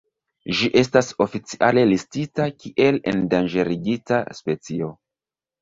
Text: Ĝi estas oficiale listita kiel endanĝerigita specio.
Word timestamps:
Ĝi 0.59 0.67
estas 0.79 1.09
oficiale 1.25 1.83
listita 1.91 2.49
kiel 2.63 2.97
endanĝerigita 3.13 4.23
specio. 4.43 4.91